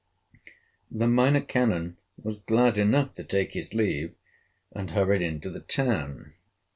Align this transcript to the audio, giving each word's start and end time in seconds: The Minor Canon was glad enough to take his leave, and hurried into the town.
The 0.89 1.05
Minor 1.07 1.41
Canon 1.41 1.97
was 2.17 2.39
glad 2.39 2.79
enough 2.79 3.13
to 3.13 3.23
take 3.23 3.53
his 3.53 3.75
leave, 3.75 4.15
and 4.71 4.89
hurried 4.89 5.21
into 5.21 5.51
the 5.51 5.59
town. 5.59 6.33